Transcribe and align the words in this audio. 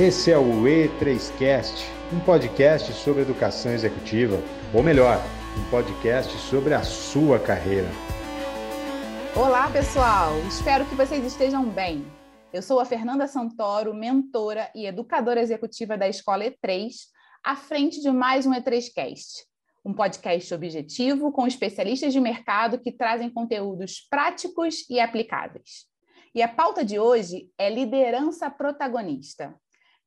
Esse 0.00 0.30
é 0.30 0.38
o 0.38 0.62
E3Cast, 0.62 1.90
um 2.12 2.20
podcast 2.20 2.92
sobre 2.92 3.22
educação 3.22 3.72
executiva, 3.72 4.40
ou 4.72 4.80
melhor, 4.80 5.20
um 5.58 5.70
podcast 5.70 6.32
sobre 6.38 6.72
a 6.72 6.84
sua 6.84 7.40
carreira. 7.40 7.88
Olá, 9.34 9.68
pessoal! 9.72 10.38
Espero 10.46 10.86
que 10.86 10.94
vocês 10.94 11.24
estejam 11.24 11.68
bem. 11.68 12.06
Eu 12.52 12.62
sou 12.62 12.78
a 12.78 12.84
Fernanda 12.84 13.26
Santoro, 13.26 13.92
mentora 13.92 14.70
e 14.72 14.86
educadora 14.86 15.40
executiva 15.40 15.98
da 15.98 16.08
Escola 16.08 16.44
E3, 16.44 16.92
à 17.42 17.56
frente 17.56 18.00
de 18.00 18.12
mais 18.12 18.46
um 18.46 18.52
E3Cast, 18.52 19.46
um 19.84 19.92
podcast 19.92 20.54
objetivo 20.54 21.32
com 21.32 21.44
especialistas 21.44 22.12
de 22.12 22.20
mercado 22.20 22.78
que 22.78 22.92
trazem 22.92 23.28
conteúdos 23.28 24.06
práticos 24.08 24.88
e 24.88 25.00
aplicáveis. 25.00 25.88
E 26.32 26.40
a 26.40 26.46
pauta 26.46 26.84
de 26.84 27.00
hoje 27.00 27.50
é 27.58 27.68
liderança 27.68 28.48
protagonista 28.48 29.56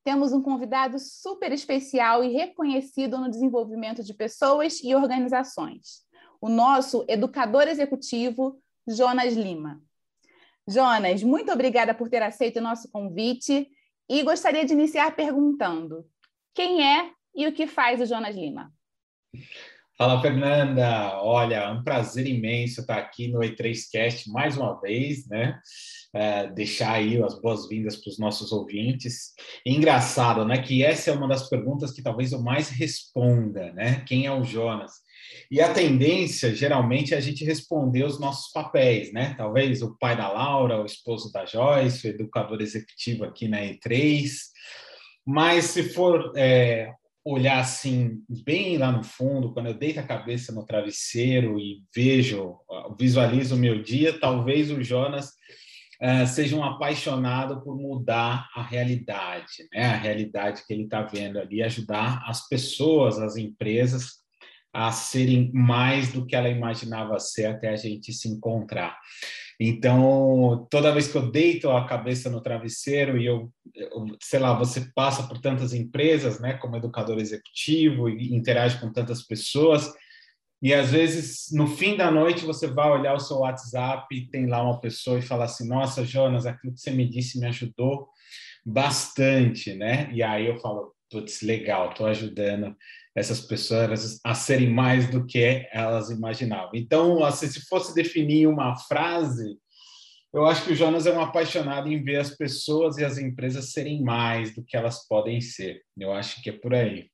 temos 0.03 0.31
um 0.33 0.41
convidado 0.41 0.97
super 0.99 1.51
especial 1.51 2.23
e 2.23 2.33
reconhecido 2.33 3.17
no 3.17 3.29
desenvolvimento 3.29 4.03
de 4.03 4.13
pessoas 4.13 4.81
e 4.83 4.95
organizações, 4.95 6.03
o 6.39 6.49
nosso 6.49 7.05
educador 7.07 7.67
executivo, 7.67 8.59
Jonas 8.87 9.33
Lima. 9.33 9.81
Jonas, 10.67 11.23
muito 11.23 11.51
obrigada 11.51 11.93
por 11.93 12.09
ter 12.09 12.23
aceito 12.23 12.57
o 12.57 12.63
nosso 12.63 12.89
convite 12.91 13.69
e 14.09 14.23
gostaria 14.23 14.65
de 14.65 14.73
iniciar 14.73 15.15
perguntando: 15.15 16.05
quem 16.53 16.85
é 16.85 17.11
e 17.35 17.47
o 17.47 17.53
que 17.53 17.67
faz 17.67 18.01
o 18.01 18.05
Jonas 18.05 18.35
Lima? 18.35 18.73
Fala, 20.01 20.19
Fernanda. 20.19 21.21
Olha, 21.21 21.57
é 21.57 21.69
um 21.69 21.83
prazer 21.83 22.25
imenso 22.25 22.81
estar 22.81 22.97
aqui 22.97 23.27
no 23.27 23.37
E3Cast 23.41 24.31
mais 24.31 24.57
uma 24.57 24.81
vez, 24.81 25.27
né? 25.27 25.59
É, 26.11 26.47
deixar 26.47 26.93
aí 26.93 27.21
as 27.21 27.39
boas-vindas 27.39 27.97
para 27.97 28.09
os 28.09 28.17
nossos 28.17 28.51
ouvintes. 28.51 29.33
Engraçado, 29.63 30.43
né? 30.43 30.59
Que 30.59 30.83
essa 30.83 31.11
é 31.11 31.13
uma 31.13 31.27
das 31.27 31.47
perguntas 31.47 31.91
que 31.91 32.01
talvez 32.01 32.31
eu 32.31 32.41
mais 32.41 32.69
responda, 32.69 33.71
né? 33.73 34.03
Quem 34.07 34.25
é 34.25 34.31
o 34.31 34.43
Jonas? 34.43 34.91
E 35.51 35.61
a 35.61 35.71
tendência, 35.71 36.51
geralmente, 36.55 37.13
é 37.13 37.17
a 37.17 37.21
gente 37.21 37.45
responder 37.45 38.03
os 38.03 38.19
nossos 38.19 38.51
papéis, 38.51 39.13
né? 39.13 39.35
Talvez 39.37 39.83
o 39.83 39.95
pai 39.99 40.17
da 40.17 40.33
Laura, 40.33 40.81
o 40.81 40.85
esposo 40.87 41.31
da 41.31 41.45
Joyce, 41.45 42.07
o 42.07 42.09
educador 42.09 42.59
executivo 42.59 43.23
aqui 43.23 43.47
na 43.47 43.59
E3. 43.59 44.31
Mas 45.23 45.65
se 45.65 45.83
for 45.83 46.33
é, 46.35 46.91
olhar 47.23 47.59
assim, 47.59 48.19
bem 48.43 48.77
lá 48.77 48.91
no 48.91 49.03
fundo, 49.03 49.53
quando 49.53 49.67
eu 49.67 49.73
deito 49.73 49.99
a 49.99 50.07
cabeça 50.07 50.51
no 50.51 50.65
travesseiro 50.65 51.59
e 51.59 51.83
vejo, 51.93 52.57
visualizo 52.99 53.55
o 53.55 53.59
meu 53.59 53.81
dia, 53.81 54.19
talvez 54.19 54.71
o 54.71 54.83
Jonas 54.83 55.27
uh, 56.01 56.25
seja 56.25 56.55
um 56.55 56.63
apaixonado 56.63 57.61
por 57.61 57.75
mudar 57.77 58.49
a 58.55 58.63
realidade, 58.63 59.67
né? 59.71 59.85
a 59.85 59.95
realidade 59.95 60.65
que 60.65 60.73
ele 60.73 60.83
está 60.83 61.03
vendo 61.03 61.39
ali, 61.39 61.61
ajudar 61.61 62.23
as 62.25 62.47
pessoas, 62.47 63.19
as 63.19 63.37
empresas 63.37 64.21
a 64.73 64.91
serem 64.91 65.51
mais 65.53 66.11
do 66.13 66.25
que 66.25 66.35
ela 66.35 66.49
imaginava 66.49 67.19
ser 67.19 67.47
até 67.47 67.69
a 67.69 67.75
gente 67.75 68.13
se 68.13 68.29
encontrar. 68.29 68.97
Então, 69.63 70.67
toda 70.71 70.91
vez 70.91 71.07
que 71.07 71.15
eu 71.15 71.31
deito 71.31 71.69
a 71.69 71.85
cabeça 71.85 72.31
no 72.31 72.41
travesseiro 72.41 73.15
e 73.19 73.27
eu, 73.27 73.53
eu, 73.75 74.07
sei 74.19 74.39
lá, 74.39 74.57
você 74.57 74.91
passa 74.95 75.27
por 75.27 75.37
tantas 75.39 75.71
empresas, 75.71 76.39
né, 76.39 76.53
como 76.55 76.77
educador 76.77 77.19
executivo 77.19 78.09
e 78.09 78.33
interage 78.33 78.81
com 78.81 78.91
tantas 78.91 79.21
pessoas, 79.21 79.93
e 80.63 80.73
às 80.73 80.89
vezes 80.89 81.51
no 81.51 81.67
fim 81.67 81.95
da 81.95 82.09
noite 82.09 82.43
você 82.43 82.65
vai 82.65 82.89
olhar 82.89 83.13
o 83.13 83.19
seu 83.19 83.37
WhatsApp 83.37 84.07
e 84.15 84.27
tem 84.31 84.47
lá 84.47 84.63
uma 84.63 84.79
pessoa 84.79 85.19
e 85.19 85.21
fala 85.21 85.45
assim: 85.45 85.67
"Nossa, 85.67 86.03
Jonas, 86.03 86.47
aquilo 86.47 86.73
que 86.73 86.79
você 86.79 86.89
me 86.89 87.07
disse 87.07 87.39
me 87.39 87.45
ajudou 87.45 88.09
bastante", 88.65 89.75
né? 89.75 90.09
E 90.11 90.23
aí 90.23 90.47
eu 90.47 90.59
falo: 90.59 90.91
"Putz, 91.11 91.43
legal, 91.43 91.91
estou 91.91 92.07
ajudando 92.07 92.75
essas 93.15 93.41
pessoas 93.41 94.19
a 94.23 94.33
serem 94.33 94.69
mais 94.69 95.09
do 95.09 95.25
que 95.25 95.67
elas 95.71 96.09
imaginavam. 96.09 96.71
Então, 96.73 97.23
assim, 97.23 97.47
se 97.47 97.61
fosse 97.67 97.93
definir 97.93 98.47
uma 98.47 98.77
frase, 98.77 99.57
eu 100.33 100.45
acho 100.45 100.63
que 100.63 100.71
o 100.71 100.75
Jonas 100.75 101.05
é 101.05 101.11
um 101.11 101.19
apaixonado 101.19 101.89
em 101.89 102.01
ver 102.01 102.17
as 102.17 102.29
pessoas 102.29 102.97
e 102.97 103.03
as 103.03 103.17
empresas 103.17 103.71
serem 103.71 104.01
mais 104.01 104.55
do 104.55 104.63
que 104.63 104.77
elas 104.77 105.05
podem 105.05 105.41
ser. 105.41 105.81
Eu 105.97 106.13
acho 106.13 106.41
que 106.41 106.49
é 106.49 106.53
por 106.53 106.73
aí. 106.73 107.11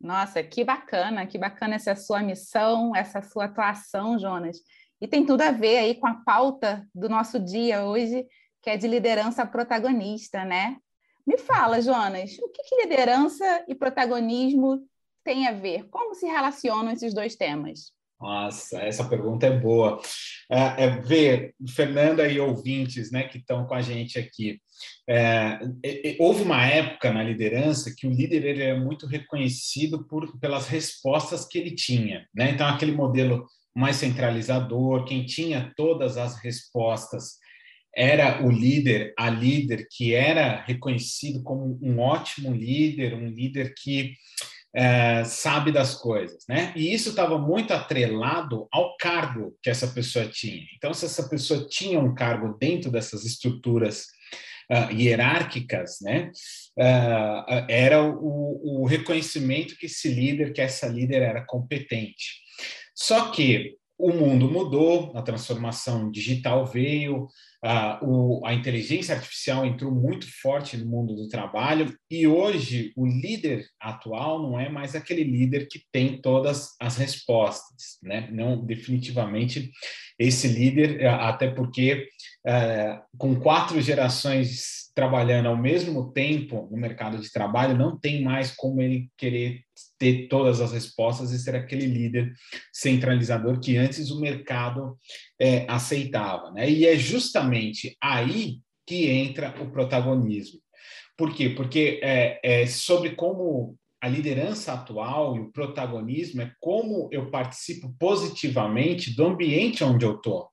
Nossa, 0.00 0.42
que 0.42 0.64
bacana, 0.64 1.26
que 1.26 1.36
bacana 1.36 1.74
essa 1.74 1.94
sua 1.94 2.22
missão, 2.22 2.94
essa 2.96 3.20
sua 3.20 3.46
atuação, 3.46 4.18
Jonas. 4.18 4.58
E 5.00 5.06
tem 5.06 5.26
tudo 5.26 5.42
a 5.42 5.50
ver 5.50 5.78
aí 5.78 5.94
com 5.96 6.06
a 6.06 6.14
pauta 6.24 6.86
do 6.94 7.08
nosso 7.08 7.38
dia 7.38 7.84
hoje, 7.84 8.24
que 8.62 8.70
é 8.70 8.76
de 8.76 8.88
liderança 8.88 9.44
protagonista, 9.44 10.44
né? 10.44 10.76
Me 11.28 11.36
fala, 11.36 11.82
Jonas, 11.82 12.38
o 12.38 12.48
que, 12.48 12.62
que 12.62 12.82
liderança 12.82 13.62
e 13.68 13.74
protagonismo 13.74 14.80
têm 15.22 15.46
a 15.46 15.52
ver? 15.52 15.86
Como 15.90 16.14
se 16.14 16.24
relacionam 16.24 16.90
esses 16.90 17.12
dois 17.12 17.36
temas? 17.36 17.92
Nossa, 18.18 18.78
essa 18.78 19.06
pergunta 19.06 19.44
é 19.44 19.50
boa. 19.50 20.00
É, 20.50 20.84
é 20.84 20.90
ver, 21.02 21.54
Fernanda 21.68 22.26
e 22.26 22.40
ouvintes 22.40 23.12
né, 23.12 23.24
que 23.24 23.36
estão 23.36 23.66
com 23.66 23.74
a 23.74 23.82
gente 23.82 24.18
aqui. 24.18 24.58
É, 25.06 25.60
é, 25.84 26.16
houve 26.18 26.44
uma 26.44 26.64
época 26.64 27.12
na 27.12 27.22
liderança 27.22 27.92
que 27.94 28.06
o 28.06 28.10
líder 28.10 28.46
ele 28.46 28.62
é 28.62 28.74
muito 28.74 29.06
reconhecido 29.06 30.06
por, 30.08 30.40
pelas 30.40 30.66
respostas 30.66 31.46
que 31.46 31.58
ele 31.58 31.74
tinha. 31.74 32.26
Né? 32.34 32.52
Então, 32.52 32.66
aquele 32.66 32.92
modelo 32.92 33.46
mais 33.76 33.96
centralizador, 33.96 35.04
quem 35.04 35.26
tinha 35.26 35.74
todas 35.76 36.16
as 36.16 36.42
respostas 36.42 37.34
era 37.98 38.46
o 38.46 38.48
líder, 38.48 39.12
a 39.18 39.28
líder 39.28 39.88
que 39.90 40.14
era 40.14 40.62
reconhecido 40.62 41.42
como 41.42 41.76
um 41.82 41.98
ótimo 41.98 42.54
líder, 42.54 43.12
um 43.14 43.26
líder 43.26 43.74
que 43.76 44.12
é, 44.72 45.24
sabe 45.24 45.72
das 45.72 45.96
coisas, 45.96 46.44
né? 46.48 46.72
E 46.76 46.94
isso 46.94 47.08
estava 47.08 47.36
muito 47.38 47.72
atrelado 47.74 48.68
ao 48.70 48.96
cargo 48.96 49.56
que 49.60 49.68
essa 49.68 49.88
pessoa 49.88 50.26
tinha. 50.26 50.62
Então, 50.76 50.94
se 50.94 51.06
essa 51.06 51.28
pessoa 51.28 51.66
tinha 51.68 51.98
um 51.98 52.14
cargo 52.14 52.56
dentro 52.56 52.88
dessas 52.88 53.24
estruturas 53.24 54.04
uh, 54.70 54.92
hierárquicas, 54.94 55.96
né? 56.00 56.30
Uh, 56.78 57.66
era 57.68 58.00
o, 58.00 58.82
o 58.82 58.86
reconhecimento 58.86 59.76
que 59.76 59.86
esse 59.86 60.08
líder, 60.08 60.52
que 60.52 60.60
essa 60.60 60.86
líder 60.86 61.22
era 61.22 61.44
competente. 61.44 62.42
Só 62.94 63.32
que 63.32 63.76
o 63.98 64.12
mundo 64.12 64.48
mudou, 64.48 65.12
a 65.16 65.22
transformação 65.22 66.08
digital 66.08 66.64
veio, 66.64 67.26
a, 67.62 67.98
o, 68.04 68.44
a 68.46 68.54
inteligência 68.54 69.14
artificial 69.14 69.66
entrou 69.66 69.92
muito 69.92 70.26
forte 70.40 70.76
no 70.76 70.86
mundo 70.86 71.16
do 71.16 71.28
trabalho 71.28 71.96
e 72.10 72.26
hoje 72.26 72.92
o 72.96 73.04
líder 73.04 73.66
atual 73.80 74.42
não 74.42 74.58
é 74.58 74.68
mais 74.68 74.94
aquele 74.94 75.24
líder 75.24 75.66
que 75.68 75.82
tem 75.90 76.20
todas 76.20 76.76
as 76.80 76.96
respostas, 76.96 77.98
né? 78.02 78.28
Não 78.30 78.64
definitivamente 78.64 79.72
esse 80.18 80.48
líder, 80.48 81.06
até 81.06 81.50
porque 81.50 82.08
é, 82.46 83.00
com 83.16 83.38
quatro 83.40 83.80
gerações 83.80 84.90
trabalhando 84.94 85.46
ao 85.46 85.56
mesmo 85.56 86.12
tempo 86.12 86.68
no 86.70 86.76
mercado 86.76 87.18
de 87.18 87.30
trabalho, 87.30 87.76
não 87.76 87.96
tem 87.96 88.22
mais 88.22 88.50
como 88.50 88.82
ele 88.82 89.08
querer 89.16 89.62
ter 89.96 90.26
todas 90.28 90.60
as 90.60 90.72
respostas 90.72 91.30
e 91.30 91.38
ser 91.38 91.54
aquele 91.54 91.86
líder 91.86 92.32
centralizador 92.72 93.60
que 93.60 93.76
antes 93.76 94.10
o 94.10 94.20
mercado 94.20 94.98
é, 95.40 95.64
aceitava. 95.68 96.50
Né? 96.50 96.70
E 96.70 96.86
é 96.86 96.96
justamente 96.96 97.96
aí 98.00 98.58
que 98.86 99.08
entra 99.08 99.54
o 99.62 99.70
protagonismo. 99.70 100.60
Por 101.16 101.34
quê? 101.34 101.50
Porque 101.50 102.00
é, 102.02 102.40
é 102.42 102.66
sobre 102.66 103.10
como 103.10 103.76
a 104.00 104.08
liderança 104.08 104.72
atual 104.72 105.36
e 105.36 105.40
o 105.40 105.50
protagonismo 105.50 106.42
é 106.42 106.52
como 106.60 107.08
eu 107.12 107.30
participo 107.30 107.92
positivamente 107.98 109.14
do 109.14 109.26
ambiente 109.26 109.82
onde 109.82 110.04
eu 110.04 110.14
estou. 110.14 110.48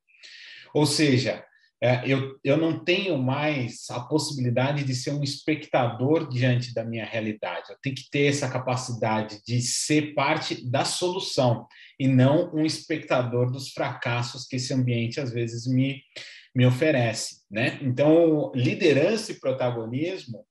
Ou 0.74 0.86
seja, 0.86 1.46
é, 1.82 2.02
eu, 2.06 2.40
eu 2.44 2.58
não 2.58 2.84
tenho 2.84 3.18
mais 3.18 3.90
a 3.92 4.00
possibilidade 4.00 4.84
de 4.84 4.96
ser 4.96 5.12
um 5.12 5.22
espectador 5.22 6.28
diante 6.28 6.74
da 6.74 6.84
minha 6.84 7.06
realidade. 7.06 7.70
Eu 7.70 7.78
tenho 7.82 7.96
que 7.96 8.10
ter 8.10 8.26
essa 8.26 8.50
capacidade 8.50 9.40
de 9.46 9.62
ser 9.62 10.14
parte 10.16 10.68
da 10.68 10.84
solução 10.84 11.68
e 12.00 12.08
não 12.08 12.54
um 12.54 12.66
espectador 12.66 13.52
dos 13.52 13.70
fracassos 13.70 14.46
que 14.46 14.58
esse 14.58 14.74
ambiente 14.74 15.20
às 15.20 15.32
vezes 15.32 15.68
me, 15.68 16.02
me 16.56 16.66
oferece. 16.66 17.42
Né? 17.50 17.80
Então, 17.82 18.52
liderança 18.56 19.32
e 19.32 19.40
protagonismo 19.40 20.46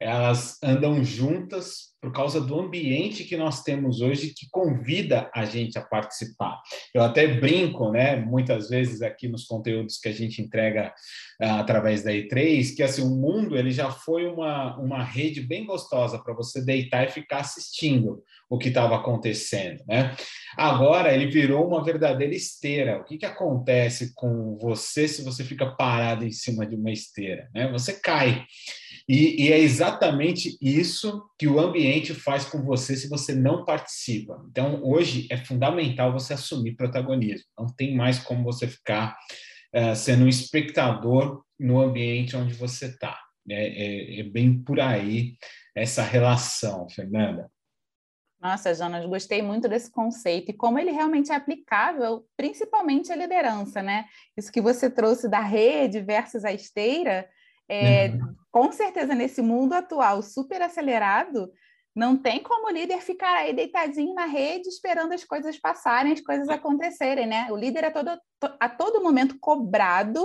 elas 0.00 0.58
andam 0.62 1.02
juntas 1.04 1.91
por 2.02 2.12
causa 2.12 2.40
do 2.40 2.58
ambiente 2.58 3.22
que 3.22 3.36
nós 3.36 3.62
temos 3.62 4.00
hoje 4.00 4.34
que 4.34 4.50
convida 4.50 5.30
a 5.32 5.44
gente 5.44 5.78
a 5.78 5.82
participar. 5.82 6.60
Eu 6.92 7.00
até 7.00 7.28
brinco, 7.28 7.92
né, 7.92 8.16
muitas 8.16 8.68
vezes 8.68 9.02
aqui 9.02 9.28
nos 9.28 9.44
conteúdos 9.44 9.98
que 9.98 10.08
a 10.08 10.12
gente 10.12 10.42
entrega 10.42 10.92
uh, 11.40 11.60
através 11.60 12.02
da 12.02 12.10
E3, 12.10 12.74
que 12.74 12.82
assim, 12.82 13.02
o 13.02 13.10
mundo 13.10 13.56
ele 13.56 13.70
já 13.70 13.88
foi 13.88 14.26
uma, 14.26 14.76
uma 14.78 15.04
rede 15.04 15.40
bem 15.40 15.64
gostosa 15.64 16.18
para 16.18 16.34
você 16.34 16.60
deitar 16.64 17.04
e 17.04 17.12
ficar 17.12 17.38
assistindo 17.38 18.20
o 18.50 18.58
que 18.58 18.68
estava 18.68 18.96
acontecendo, 18.96 19.82
né? 19.86 20.14
Agora 20.58 21.14
ele 21.14 21.30
virou 21.30 21.66
uma 21.66 21.82
verdadeira 21.84 22.34
esteira. 22.34 22.98
O 22.98 23.04
que, 23.04 23.16
que 23.16 23.24
acontece 23.24 24.12
com 24.14 24.58
você 24.60 25.06
se 25.08 25.22
você 25.22 25.42
fica 25.44 25.70
parado 25.70 26.24
em 26.26 26.32
cima 26.32 26.66
de 26.66 26.74
uma 26.74 26.90
esteira, 26.90 27.48
né? 27.54 27.70
Você 27.70 27.94
cai. 27.94 28.44
E, 29.08 29.44
e, 29.44 29.52
é 29.52 29.58
exatamente 29.58 30.56
isso 30.60 31.24
que 31.38 31.48
o 31.48 31.58
ambiente 31.58 32.14
faz 32.14 32.44
com 32.44 32.62
você 32.62 32.96
se 32.96 33.08
você 33.08 33.34
não 33.34 33.64
participa. 33.64 34.44
Então, 34.50 34.80
hoje 34.84 35.26
é 35.30 35.36
fundamental 35.36 36.12
você 36.12 36.34
assumir 36.34 36.76
protagonismo. 36.76 37.46
Não 37.58 37.66
tem 37.66 37.96
mais 37.96 38.18
como 38.18 38.44
você 38.44 38.66
ficar 38.66 39.16
uh, 39.74 39.96
sendo 39.96 40.24
um 40.24 40.28
espectador 40.28 41.42
no 41.58 41.80
ambiente 41.80 42.36
onde 42.36 42.54
você 42.54 42.86
está. 42.86 43.18
É, 43.50 43.54
é, 43.54 44.20
é 44.20 44.22
bem 44.22 44.62
por 44.62 44.78
aí 44.78 45.34
essa 45.74 46.02
relação, 46.02 46.88
Fernanda. 46.88 47.50
Nossa, 48.42 48.74
Jonas, 48.74 49.06
gostei 49.06 49.40
muito 49.40 49.68
desse 49.68 49.88
conceito 49.88 50.50
e 50.50 50.52
como 50.52 50.76
ele 50.76 50.90
realmente 50.90 51.30
é 51.30 51.34
aplicável, 51.36 52.26
principalmente 52.36 53.12
à 53.12 53.16
liderança, 53.16 53.80
né? 53.80 54.06
Isso 54.36 54.50
que 54.50 54.60
você 54.60 54.90
trouxe 54.90 55.28
da 55.28 55.38
rede 55.38 56.00
versus 56.00 56.44
a 56.44 56.52
esteira, 56.52 57.28
é, 57.68 58.08
uhum. 58.08 58.34
Com 58.52 58.70
certeza 58.70 59.14
nesse 59.14 59.40
mundo 59.40 59.72
atual 59.72 60.22
super 60.22 60.60
acelerado, 60.60 61.50
não 61.96 62.16
tem 62.16 62.42
como 62.42 62.68
o 62.68 62.70
líder 62.70 63.00
ficar 63.00 63.34
aí 63.34 63.52
deitadinho 63.52 64.14
na 64.14 64.26
rede 64.26 64.68
esperando 64.68 65.12
as 65.12 65.24
coisas 65.24 65.58
passarem, 65.58 66.12
as 66.12 66.20
coisas 66.20 66.48
acontecerem, 66.48 67.26
né? 67.26 67.48
O 67.50 67.56
líder 67.56 67.84
é 67.84 67.90
todo, 67.90 68.10
a 68.60 68.68
todo 68.68 69.02
momento 69.02 69.38
cobrado 69.40 70.22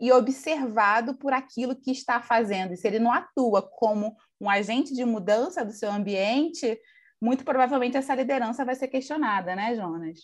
e 0.00 0.10
observado 0.12 1.16
por 1.18 1.32
aquilo 1.32 1.76
que 1.76 1.90
está 1.90 2.20
fazendo. 2.20 2.72
E 2.72 2.76
se 2.76 2.86
ele 2.86 2.98
não 2.98 3.12
atua 3.12 3.62
como 3.62 4.16
um 4.40 4.48
agente 4.48 4.94
de 4.94 5.04
mudança 5.04 5.64
do 5.64 5.72
seu 5.72 5.90
ambiente, 5.90 6.78
muito 7.20 7.44
provavelmente 7.44 7.96
essa 7.96 8.14
liderança 8.14 8.64
vai 8.64 8.74
ser 8.74 8.88
questionada, 8.88 9.54
né, 9.54 9.74
Jonas? 9.76 10.20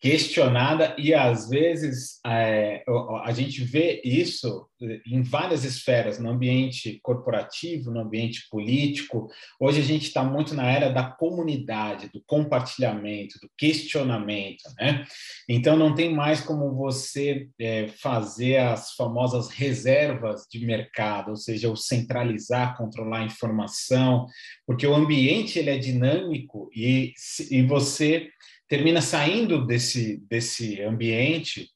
Questionada 0.00 0.96
e 0.98 1.12
às 1.12 1.50
vezes 1.50 2.20
é, 2.26 2.82
a 3.22 3.32
gente 3.32 3.62
vê 3.62 4.00
isso 4.02 4.66
em 5.06 5.20
várias 5.20 5.62
esferas, 5.62 6.18
no 6.18 6.30
ambiente 6.30 6.98
corporativo, 7.02 7.90
no 7.90 8.00
ambiente 8.00 8.48
político. 8.50 9.28
Hoje 9.60 9.80
a 9.80 9.84
gente 9.84 10.06
está 10.06 10.24
muito 10.24 10.54
na 10.54 10.70
era 10.70 10.88
da 10.88 11.04
comunidade, 11.04 12.08
do 12.08 12.22
compartilhamento, 12.26 13.38
do 13.42 13.50
questionamento, 13.58 14.62
né? 14.78 15.04
Então 15.46 15.76
não 15.76 15.94
tem 15.94 16.14
mais 16.14 16.40
como 16.40 16.74
você 16.74 17.46
é, 17.60 17.88
fazer 17.88 18.56
as 18.56 18.94
famosas 18.94 19.50
reservas 19.50 20.46
de 20.50 20.64
mercado, 20.64 21.30
ou 21.30 21.36
seja, 21.36 21.70
o 21.70 21.76
centralizar, 21.76 22.74
controlar 22.78 23.18
a 23.18 23.26
informação, 23.26 24.26
porque 24.66 24.86
o 24.86 24.94
ambiente 24.94 25.58
ele 25.58 25.68
é 25.68 25.76
dinâmico 25.76 26.70
e, 26.74 27.12
e 27.50 27.62
você 27.62 28.30
termina 28.70 29.02
saindo 29.02 29.66
desse, 29.66 30.18
desse 30.18 30.80
ambiente 30.80 31.68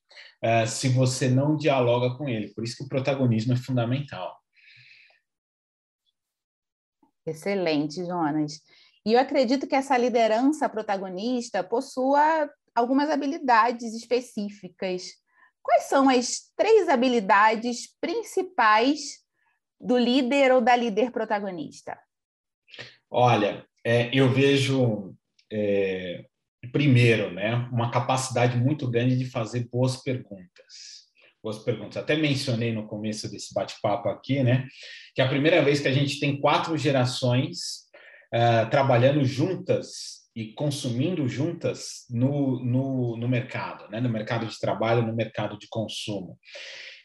uh, 0.45 0.65
se 0.65 0.89
você 0.89 1.29
não 1.29 1.57
dialoga 1.57 2.17
com 2.17 2.29
ele. 2.29 2.55
Por 2.55 2.63
isso 2.63 2.77
que 2.77 2.85
o 2.85 2.89
protagonismo 2.89 3.53
é 3.53 3.57
fundamental. 3.57 4.39
Excelente, 7.27 7.97
Jonas. 8.07 8.61
E 9.05 9.15
eu 9.15 9.19
acredito 9.19 9.67
que 9.67 9.75
essa 9.75 9.99
liderança 9.99 10.69
protagonista 10.69 11.65
possua 11.65 12.49
algumas 12.73 13.11
habilidades 13.11 13.93
específicas. 13.93 15.15
Quais 15.61 15.85
são 15.85 16.09
as 16.09 16.53
três 16.57 16.89
habilidades 16.89 17.93
principais 18.01 19.25
do 19.81 19.99
líder 19.99 20.53
ou 20.53 20.61
da 20.61 20.77
líder 20.77 21.11
protagonista? 21.11 21.99
Olha, 23.11 23.67
é, 23.83 24.15
eu 24.15 24.31
vejo 24.31 25.17
é, 25.51 26.27
primeiro, 26.71 27.33
né, 27.33 27.69
uma 27.73 27.91
capacidade 27.91 28.57
muito 28.57 28.91
grande 28.91 29.17
de 29.17 29.25
fazer 29.27 29.69
boas 29.71 29.97
perguntas. 29.97 31.05
Boas 31.43 31.59
perguntas. 31.59 31.99
Até 31.99 32.17
mencionei 32.17 32.73
no 32.73 32.87
começo 32.87 33.31
desse 33.31 33.53
bate-papo 33.53 34.09
aqui, 34.09 34.43
né, 34.43 34.67
que 35.15 35.21
é 35.21 35.25
a 35.25 35.29
primeira 35.29 35.63
vez 35.63 35.81
que 35.81 35.89
a 35.89 35.93
gente 35.93 36.19
tem 36.19 36.41
quatro 36.41 36.77
gerações 36.77 37.85
uh, 38.35 38.69
trabalhando 38.71 39.25
juntas 39.25 40.25
e 40.35 40.53
consumindo 40.53 41.29
juntas 41.29 42.07
no, 42.11 42.63
no, 42.65 43.17
no 43.17 43.29
mercado, 43.29 43.89
né, 43.91 44.01
no 44.01 44.09
mercado 44.09 44.47
de 44.47 44.59
trabalho, 44.59 45.07
no 45.07 45.15
mercado 45.15 45.57
de 45.59 45.69
consumo. 45.69 46.39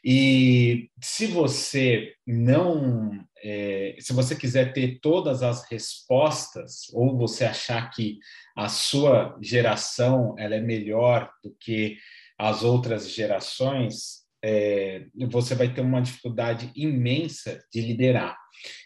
E 0.04 0.90
se 1.02 1.28
você 1.28 2.14
não, 2.26 3.12
é, 3.44 3.96
se 4.00 4.14
você 4.14 4.36
quiser 4.36 4.74
ter 4.74 5.00
todas 5.02 5.44
as 5.44 5.70
respostas, 5.70 6.84
ou 6.94 7.18
você 7.18 7.46
achar 7.46 7.90
que 7.90 8.18
a 8.56 8.70
sua 8.70 9.38
geração 9.42 10.36
ela 10.38 10.56
é 10.56 10.62
melhor 10.62 11.30
do 11.44 11.56
que 11.60 11.98
as 12.38 12.64
outras 12.64 13.10
gerações, 13.10 14.20
é, 14.42 15.06
você 15.30 15.54
vai 15.54 15.74
ter 15.74 15.82
uma 15.82 16.02
dificuldade 16.02 16.72
imensa 16.76 17.62
de 17.72 17.82
liderar. 17.82 18.38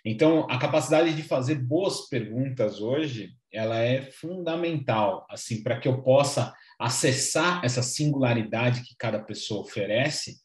Então, 0.04 0.48
a 0.50 0.58
capacidade 0.58 1.16
de 1.16 1.24
fazer 1.24 1.56
boas 1.56 2.08
perguntas 2.10 2.82
hoje, 2.82 3.32
ela 3.52 3.80
é 3.80 4.02
fundamental, 4.02 5.26
assim, 5.30 5.62
para 5.62 5.80
que 5.80 5.88
eu 5.88 6.02
possa 6.02 6.54
acessar 6.80 7.64
essa 7.64 7.84
singularidade 7.84 8.82
que 8.82 8.96
cada 8.98 9.20
pessoa 9.20 9.62
oferece 9.62 10.38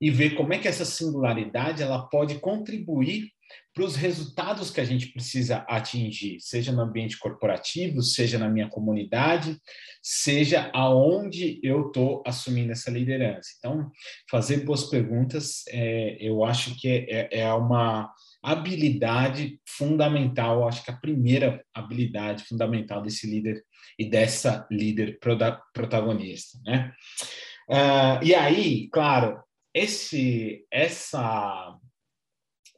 e 0.00 0.10
ver 0.10 0.34
como 0.34 0.52
é 0.52 0.58
que 0.58 0.68
essa 0.68 0.84
singularidade 0.84 1.82
ela 1.82 2.06
pode 2.08 2.38
contribuir 2.38 3.30
para 3.72 3.84
os 3.84 3.94
resultados 3.94 4.70
que 4.70 4.80
a 4.80 4.84
gente 4.84 5.08
precisa 5.08 5.58
atingir, 5.68 6.40
seja 6.40 6.72
no 6.72 6.80
ambiente 6.80 7.18
corporativo, 7.18 8.00
seja 8.00 8.38
na 8.38 8.48
minha 8.48 8.68
comunidade, 8.68 9.58
seja 10.02 10.70
aonde 10.72 11.60
eu 11.62 11.88
estou 11.88 12.22
assumindo 12.26 12.72
essa 12.72 12.90
liderança. 12.90 13.50
Então, 13.58 13.90
fazer 14.30 14.64
boas 14.64 14.84
perguntas, 14.84 15.62
é, 15.68 16.16
eu 16.20 16.42
acho 16.42 16.74
que 16.80 16.88
é, 16.88 17.40
é 17.40 17.52
uma 17.52 18.10
habilidade 18.42 19.60
fundamental, 19.66 20.66
acho 20.66 20.82
que 20.82 20.90
a 20.90 20.96
primeira 20.96 21.62
habilidade 21.74 22.44
fundamental 22.44 23.02
desse 23.02 23.26
líder 23.28 23.62
e 23.98 24.08
dessa 24.08 24.66
líder 24.70 25.18
protagonista, 25.72 26.58
né? 26.64 26.92
Uh, 27.68 28.22
e 28.22 28.32
aí, 28.32 28.88
claro, 28.90 29.42
esse, 29.76 30.64
essa, 30.70 31.76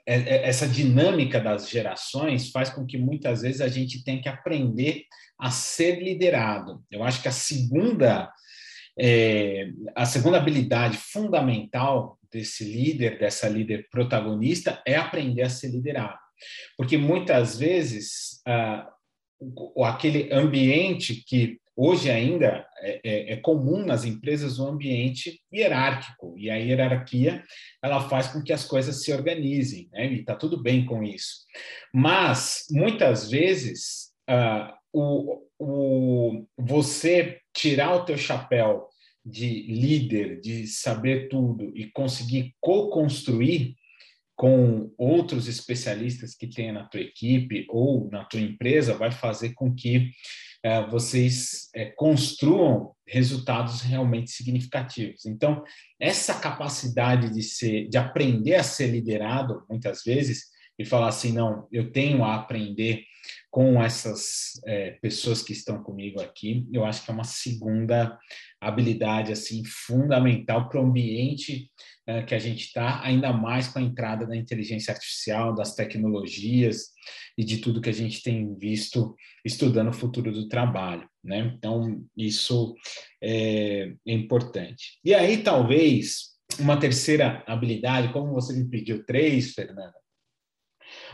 é, 0.04 0.16
é, 0.16 0.48
essa 0.48 0.66
dinâmica 0.66 1.40
das 1.40 1.70
gerações 1.70 2.50
faz 2.50 2.70
com 2.70 2.84
que 2.84 2.98
muitas 2.98 3.42
vezes 3.42 3.60
a 3.60 3.68
gente 3.68 4.02
tenha 4.02 4.20
que 4.20 4.28
aprender 4.28 5.04
a 5.38 5.48
ser 5.48 6.02
liderado. 6.02 6.82
Eu 6.90 7.04
acho 7.04 7.22
que 7.22 7.28
a 7.28 7.32
segunda, 7.32 8.28
é, 8.98 9.70
a 9.94 10.04
segunda 10.04 10.38
habilidade 10.38 10.96
fundamental 10.96 12.18
desse 12.32 12.64
líder, 12.64 13.16
dessa 13.16 13.48
líder 13.48 13.86
protagonista, 13.90 14.82
é 14.84 14.96
aprender 14.96 15.42
a 15.42 15.48
ser 15.48 15.68
liderado. 15.68 16.18
Porque 16.76 16.98
muitas 16.98 17.56
vezes 17.56 18.42
ah, 18.44 18.90
aquele 19.84 20.32
ambiente 20.32 21.22
que 21.24 21.60
Hoje 21.80 22.10
ainda 22.10 22.66
é, 22.80 23.00
é, 23.04 23.32
é, 23.34 23.36
comum 23.36 23.86
nas 23.86 24.04
empresas 24.04 24.58
o 24.58 24.64
um 24.64 24.70
ambiente 24.70 25.40
hierárquico 25.52 26.34
e 26.36 26.50
a 26.50 26.56
hierarquia 26.56 27.44
ela 27.80 28.08
faz 28.08 28.26
com 28.26 28.42
que 28.42 28.52
as 28.52 28.64
coisas 28.64 29.04
se 29.04 29.12
organizem, 29.12 29.88
né? 29.92 30.12
E 30.12 30.18
está 30.18 30.34
tudo 30.34 30.60
bem 30.60 30.84
com 30.84 31.04
isso. 31.04 31.44
Mas 31.94 32.64
muitas 32.68 33.30
vezes 33.30 34.08
uh, 34.28 34.74
o, 34.92 35.40
o, 35.56 36.46
você 36.58 37.38
tirar 37.54 37.94
o 37.94 38.04
teu 38.04 38.18
chapéu 38.18 38.88
de 39.24 39.62
líder, 39.68 40.40
de 40.40 40.66
saber 40.66 41.28
tudo 41.28 41.70
e 41.76 41.88
conseguir 41.92 42.56
co-construir 42.60 43.76
com 44.34 44.92
outros 44.98 45.46
especialistas 45.46 46.34
que 46.34 46.48
tenha 46.48 46.72
na 46.72 46.84
tua 46.88 47.00
equipe 47.00 47.66
ou 47.68 48.10
na 48.10 48.24
tua 48.24 48.40
empresa 48.40 48.94
vai 48.94 49.12
fazer 49.12 49.54
com 49.54 49.72
que 49.72 50.10
é, 50.62 50.86
vocês 50.86 51.68
é, 51.74 51.86
construam 51.86 52.92
resultados 53.06 53.80
realmente 53.80 54.30
significativos. 54.30 55.24
Então, 55.24 55.62
essa 56.00 56.34
capacidade 56.34 57.32
de 57.32 57.42
ser, 57.42 57.88
de 57.88 57.96
aprender 57.96 58.56
a 58.56 58.62
ser 58.62 58.88
liderado, 58.88 59.64
muitas 59.68 60.02
vezes, 60.04 60.46
e 60.78 60.84
falar 60.84 61.08
assim, 61.08 61.32
não, 61.32 61.66
eu 61.72 61.90
tenho 61.90 62.24
a 62.24 62.36
aprender 62.36 63.02
com 63.58 63.82
essas 63.82 64.52
é, 64.64 64.92
pessoas 65.02 65.42
que 65.42 65.52
estão 65.52 65.82
comigo 65.82 66.20
aqui, 66.20 66.64
eu 66.72 66.84
acho 66.84 67.04
que 67.04 67.10
é 67.10 67.14
uma 67.14 67.24
segunda 67.24 68.16
habilidade 68.60 69.32
assim 69.32 69.64
fundamental 69.64 70.68
para 70.68 70.80
o 70.80 70.84
ambiente 70.84 71.68
é, 72.06 72.22
que 72.22 72.36
a 72.36 72.38
gente 72.38 72.66
está, 72.66 73.02
ainda 73.02 73.32
mais 73.32 73.66
com 73.66 73.80
a 73.80 73.82
entrada 73.82 74.24
da 74.24 74.36
inteligência 74.36 74.92
artificial, 74.92 75.56
das 75.56 75.74
tecnologias 75.74 76.90
e 77.36 77.42
de 77.42 77.58
tudo 77.58 77.80
que 77.80 77.90
a 77.90 77.92
gente 77.92 78.22
tem 78.22 78.56
visto 78.56 79.16
estudando 79.44 79.88
o 79.88 79.92
futuro 79.92 80.30
do 80.30 80.46
trabalho, 80.46 81.08
né? 81.24 81.52
Então 81.58 82.00
isso 82.16 82.76
é, 83.20 83.92
é 84.06 84.12
importante. 84.12 85.00
E 85.04 85.12
aí 85.12 85.42
talvez 85.42 86.28
uma 86.60 86.78
terceira 86.78 87.42
habilidade, 87.44 88.12
como 88.12 88.34
você 88.34 88.52
me 88.52 88.68
pediu 88.68 89.04
três, 89.04 89.52
Fernanda, 89.52 89.98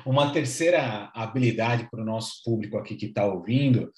uma 0.04 0.32
terceira 0.32 1.10
habilidade 1.14 1.88
para 1.90 2.02
o 2.02 2.04
nosso 2.04 2.42
público 2.44 2.76
aqui 2.76 2.96
que 2.96 3.06
está 3.06 3.24
ouvindo 3.26 3.92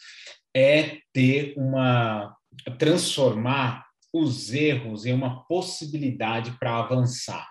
é 0.54 0.98
ter 1.12 1.54
uma 1.56 2.34
transformar 2.78 3.84
os 4.12 4.52
erros 4.52 5.04
em 5.04 5.12
uma 5.12 5.44
possibilidade 5.46 6.52
para 6.58 6.78
avançar. 6.78 7.46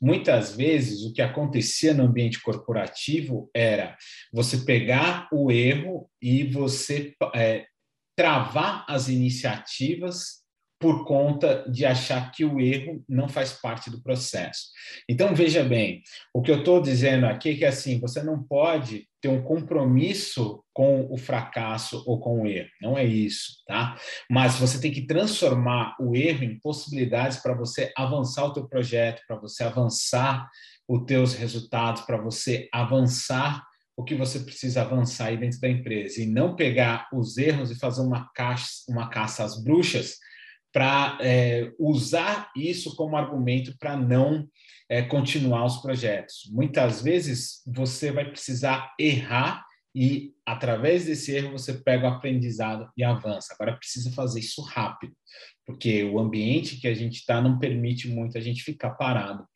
muitas 0.00 0.54
vezes 0.54 1.04
o 1.04 1.12
que 1.12 1.22
acontecia 1.22 1.94
no 1.94 2.04
ambiente 2.04 2.40
corporativo 2.42 3.50
era 3.54 3.96
você 4.30 4.58
pegar 4.58 5.26
o 5.32 5.50
erro 5.50 6.08
e 6.20 6.44
você 6.44 7.14
é, 7.34 7.66
travar 8.14 8.84
as 8.86 9.08
iniciativas 9.08 10.45
por 10.78 11.06
conta 11.06 11.64
de 11.70 11.86
achar 11.86 12.30
que 12.30 12.44
o 12.44 12.60
erro 12.60 13.02
não 13.08 13.28
faz 13.28 13.52
parte 13.52 13.90
do 13.90 14.02
processo. 14.02 14.66
Então, 15.08 15.34
veja 15.34 15.64
bem, 15.64 16.02
o 16.34 16.42
que 16.42 16.50
eu 16.50 16.58
estou 16.58 16.82
dizendo 16.82 17.24
aqui 17.26 17.50
é 17.50 17.54
que 17.54 17.64
assim, 17.64 17.98
você 17.98 18.22
não 18.22 18.42
pode 18.42 19.08
ter 19.20 19.28
um 19.28 19.42
compromisso 19.42 20.62
com 20.74 21.10
o 21.10 21.16
fracasso 21.16 22.04
ou 22.06 22.20
com 22.20 22.42
o 22.42 22.46
erro, 22.46 22.68
não 22.82 22.98
é 22.98 23.04
isso, 23.04 23.62
tá? 23.66 23.96
Mas 24.30 24.56
você 24.56 24.78
tem 24.78 24.92
que 24.92 25.06
transformar 25.06 25.96
o 25.98 26.14
erro 26.14 26.44
em 26.44 26.60
possibilidades 26.60 27.38
para 27.38 27.54
você 27.54 27.90
avançar 27.96 28.44
o 28.44 28.52
teu 28.52 28.68
projeto, 28.68 29.22
para 29.26 29.36
você 29.36 29.64
avançar 29.64 30.46
os 30.86 31.04
teus 31.06 31.34
resultados, 31.34 32.02
para 32.02 32.18
você 32.18 32.68
avançar 32.70 33.64
o 33.96 34.04
que 34.04 34.14
você 34.14 34.40
precisa 34.40 34.82
avançar 34.82 35.28
aí 35.28 35.38
dentro 35.38 35.58
da 35.58 35.70
empresa 35.70 36.20
e 36.20 36.26
não 36.26 36.54
pegar 36.54 37.08
os 37.12 37.38
erros 37.38 37.70
e 37.70 37.78
fazer 37.78 38.02
uma 38.02 38.30
caça, 38.34 38.84
uma 38.88 39.08
caça 39.08 39.42
às 39.42 39.62
bruxas 39.62 40.18
para 40.76 41.16
é, 41.22 41.72
usar 41.78 42.50
isso 42.54 42.94
como 42.96 43.16
argumento 43.16 43.74
para 43.78 43.96
não 43.96 44.46
é, 44.90 45.00
continuar 45.00 45.64
os 45.64 45.78
projetos. 45.78 46.50
Muitas 46.52 47.00
vezes 47.00 47.62
você 47.66 48.12
vai 48.12 48.28
precisar 48.28 48.94
errar 49.00 49.64
e, 49.94 50.34
através 50.44 51.06
desse 51.06 51.34
erro, 51.34 51.52
você 51.52 51.72
pega 51.72 52.04
o 52.04 52.12
aprendizado 52.12 52.90
e 52.94 53.02
avança. 53.02 53.54
Agora, 53.54 53.78
precisa 53.78 54.12
fazer 54.12 54.40
isso 54.40 54.60
rápido, 54.60 55.14
porque 55.64 56.04
o 56.04 56.18
ambiente 56.18 56.76
que 56.78 56.88
a 56.88 56.94
gente 56.94 57.20
está 57.20 57.40
não 57.40 57.58
permite 57.58 58.06
muito 58.06 58.36
a 58.36 58.40
gente 58.42 58.62
ficar 58.62 58.90
parado 58.90 59.46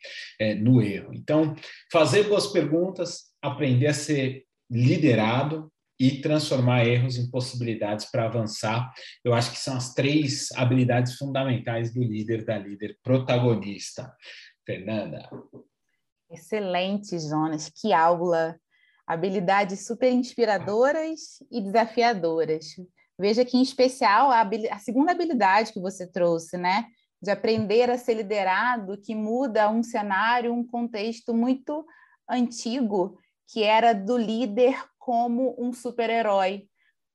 é, 0.40 0.54
no 0.54 0.80
erro. 0.80 1.12
Então, 1.12 1.54
fazer 1.92 2.30
boas 2.30 2.46
perguntas, 2.46 3.24
aprender 3.42 3.88
a 3.88 3.92
ser 3.92 4.44
liderado, 4.70 5.70
e 6.00 6.22
transformar 6.22 6.86
erros 6.86 7.18
em 7.18 7.30
possibilidades 7.30 8.06
para 8.06 8.24
avançar. 8.24 8.90
Eu 9.22 9.34
acho 9.34 9.50
que 9.50 9.58
são 9.58 9.76
as 9.76 9.92
três 9.92 10.50
habilidades 10.52 11.16
fundamentais 11.16 11.92
do 11.92 12.02
líder, 12.02 12.42
da 12.42 12.56
líder 12.56 12.98
protagonista. 13.02 14.10
Fernanda. 14.64 15.28
Excelente, 16.30 17.18
Jonas. 17.18 17.68
Que 17.68 17.92
aula! 17.92 18.58
Habilidades 19.06 19.86
super 19.86 20.10
inspiradoras 20.10 21.42
e 21.50 21.60
desafiadoras. 21.60 22.64
Veja 23.18 23.44
que, 23.44 23.58
em 23.58 23.62
especial, 23.62 24.30
a, 24.30 24.48
a 24.70 24.78
segunda 24.78 25.12
habilidade 25.12 25.72
que 25.72 25.80
você 25.80 26.06
trouxe, 26.06 26.56
né? 26.56 26.86
De 27.20 27.30
aprender 27.30 27.90
a 27.90 27.98
ser 27.98 28.14
liderado, 28.14 28.98
que 29.02 29.14
muda 29.14 29.68
um 29.68 29.82
cenário, 29.82 30.54
um 30.54 30.66
contexto 30.66 31.34
muito 31.34 31.84
antigo, 32.30 33.18
que 33.52 33.64
era 33.64 33.92
do 33.92 34.16
líder 34.16 34.82
como 35.10 35.56
um 35.58 35.72
super-herói, 35.72 36.68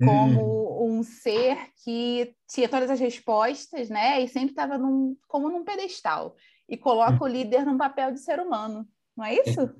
como 0.03 0.81
hum. 0.81 0.97
um 0.97 1.03
ser 1.03 1.57
que 1.81 2.35
tinha 2.45 2.67
todas 2.67 2.89
as 2.89 2.99
respostas, 2.99 3.89
né? 3.89 4.21
E 4.21 4.27
sempre 4.27 4.49
estava 4.49 4.77
num, 4.77 5.15
como 5.29 5.49
num 5.49 5.63
pedestal. 5.63 6.35
E 6.67 6.75
coloca 6.75 7.13
hum. 7.13 7.25
o 7.25 7.27
líder 7.27 7.65
num 7.65 7.77
papel 7.77 8.11
de 8.11 8.19
ser 8.19 8.37
humano, 8.41 8.85
não 9.15 9.23
é 9.23 9.35
isso? 9.35 9.73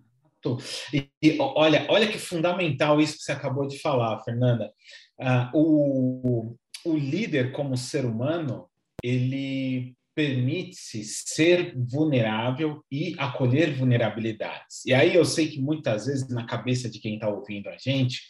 E, 0.93 1.10
e, 1.22 1.38
olha, 1.41 1.86
olha 1.89 2.07
que 2.10 2.17
fundamental 2.17 3.01
isso 3.01 3.17
que 3.17 3.24
você 3.24 3.34
acabou 3.34 3.67
de 3.67 3.81
falar, 3.81 4.24
Fernanda. 4.24 4.72
Ah, 5.19 5.51
o, 5.53 6.55
o 6.86 6.95
líder 6.95 7.51
como 7.51 7.75
ser 7.75 8.05
humano, 8.05 8.69
ele 9.03 9.93
permite-se 10.15 11.03
ser 11.03 11.75
vulnerável 11.75 12.81
e 12.89 13.13
acolher 13.17 13.75
vulnerabilidades. 13.75 14.86
E 14.86 14.93
aí 14.93 15.13
eu 15.13 15.25
sei 15.25 15.50
que 15.50 15.62
muitas 15.62 16.05
vezes 16.05 16.29
na 16.29 16.45
cabeça 16.45 16.89
de 16.89 17.00
quem 17.00 17.15
está 17.15 17.27
ouvindo 17.27 17.67
a 17.67 17.77
gente 17.77 18.22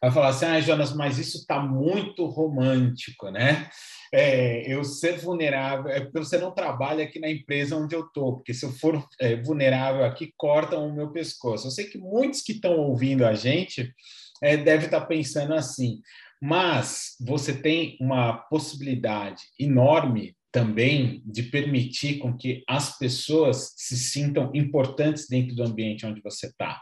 vai 0.00 0.10
falar 0.10 0.28
assim, 0.28 0.44
ah, 0.44 0.60
Jonas, 0.60 0.94
mas 0.94 1.18
isso 1.18 1.38
está 1.38 1.58
muito 1.60 2.26
romântico, 2.26 3.30
né? 3.30 3.70
É, 4.12 4.70
eu 4.70 4.84
ser 4.84 5.18
vulnerável 5.18 5.90
é 5.90 6.00
porque 6.00 6.18
você 6.18 6.36
não 6.36 6.52
trabalha 6.52 7.04
aqui 7.04 7.18
na 7.18 7.30
empresa 7.30 7.76
onde 7.76 7.94
eu 7.94 8.04
estou, 8.06 8.34
porque 8.36 8.52
se 8.52 8.66
eu 8.66 8.72
for 8.72 9.02
é, 9.20 9.36
vulnerável 9.36 10.04
aqui, 10.04 10.34
cortam 10.36 10.88
o 10.88 10.94
meu 10.94 11.10
pescoço. 11.10 11.66
Eu 11.66 11.70
sei 11.70 11.86
que 11.86 11.96
muitos 11.96 12.42
que 12.42 12.52
estão 12.52 12.76
ouvindo 12.76 13.24
a 13.24 13.34
gente 13.34 13.92
é, 14.42 14.56
devem 14.56 14.86
estar 14.86 15.00
tá 15.00 15.06
pensando 15.06 15.54
assim, 15.54 16.00
mas 16.42 17.16
você 17.20 17.52
tem 17.52 17.96
uma 18.00 18.32
possibilidade 18.32 19.42
enorme 19.58 20.34
também 20.52 21.22
de 21.24 21.44
permitir 21.44 22.18
com 22.18 22.36
que 22.36 22.64
as 22.68 22.98
pessoas 22.98 23.72
se 23.76 23.96
sintam 23.96 24.50
importantes 24.54 25.28
dentro 25.28 25.54
do 25.54 25.62
ambiente 25.62 26.04
onde 26.04 26.20
você 26.20 26.46
está. 26.46 26.80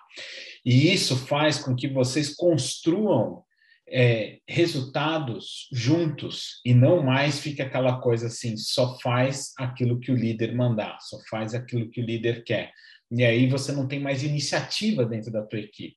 E 0.64 0.92
isso 0.92 1.16
faz 1.16 1.58
com 1.58 1.74
que 1.74 1.88
vocês 1.88 2.34
construam 2.34 3.42
é, 3.90 4.38
resultados 4.46 5.68
juntos 5.72 6.60
e 6.64 6.74
não 6.74 7.02
mais 7.02 7.40
fique 7.40 7.62
aquela 7.62 8.00
coisa 8.00 8.26
assim, 8.26 8.56
só 8.56 8.98
faz 9.00 9.52
aquilo 9.58 9.98
que 9.98 10.12
o 10.12 10.16
líder 10.16 10.54
mandar, 10.54 10.98
só 11.00 11.18
faz 11.30 11.54
aquilo 11.54 11.90
que 11.90 12.00
o 12.00 12.04
líder 12.04 12.44
quer. 12.44 12.72
E 13.10 13.24
aí 13.24 13.48
você 13.48 13.72
não 13.72 13.88
tem 13.88 13.98
mais 13.98 14.22
iniciativa 14.22 15.04
dentro 15.04 15.32
da 15.32 15.42
tua 15.42 15.58
equipe. 15.58 15.96